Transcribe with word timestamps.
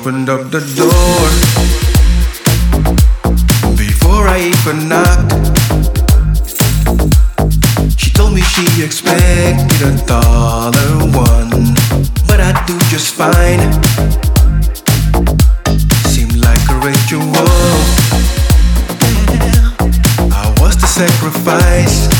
opened 0.00 0.30
up 0.30 0.50
the 0.50 0.60
door 0.76 1.28
before 3.76 4.26
I 4.28 4.38
even 4.38 4.88
knocked. 4.88 5.32
She 8.00 8.10
told 8.10 8.32
me 8.32 8.40
she 8.40 8.64
expected 8.82 9.82
a 9.82 10.06
dollar 10.06 10.90
one, 11.12 11.74
but 12.26 12.40
I 12.40 12.52
do 12.66 12.78
just 12.88 13.14
fine. 13.14 13.60
Seemed 16.08 16.36
like 16.36 16.64
a 16.70 16.76
ritual. 16.80 17.20
I 20.32 20.54
was 20.60 20.76
the 20.80 20.86
sacrifice. 20.86 22.19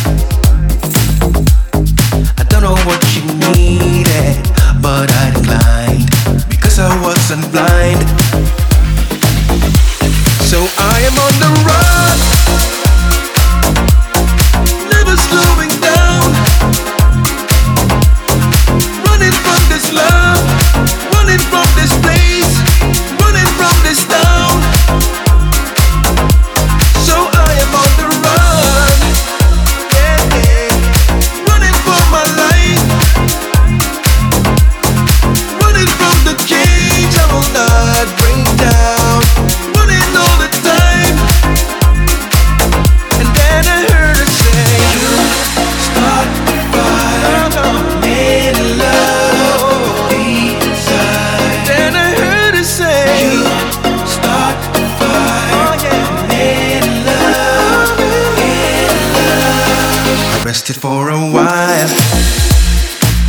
Rested 60.50 60.74
for 60.74 61.10
a 61.10 61.16
while, 61.16 61.88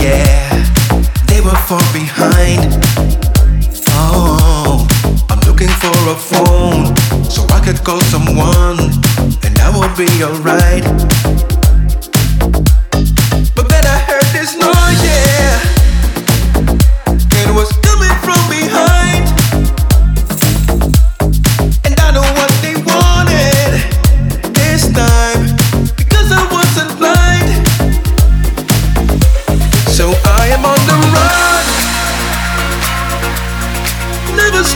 yeah. 0.01 0.49
They 1.27 1.39
were 1.39 1.55
far 1.69 1.79
behind. 1.93 2.73
Oh, 3.89 4.87
I'm 5.29 5.39
looking 5.41 5.67
for 5.67 5.95
a 6.09 6.15
phone 6.15 6.95
so 7.29 7.45
I 7.53 7.61
could 7.63 7.83
call 7.83 8.01
someone 8.09 8.79
and 9.45 9.55
I 9.59 9.69
will 9.69 9.95
be 9.95 10.09
alright. 10.23 11.50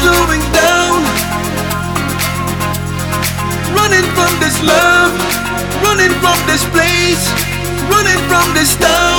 Slowing 0.06 0.46
down. 0.54 1.02
Running 3.74 4.08
from 4.14 4.32
this 4.44 4.58
love, 4.62 5.12
running 5.82 6.14
from 6.22 6.38
this 6.46 6.64
place, 6.76 7.24
running 7.90 8.22
from 8.30 8.46
this 8.54 8.76
town. 8.76 9.15